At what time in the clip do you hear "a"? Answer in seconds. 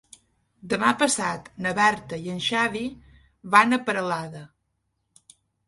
3.81-3.81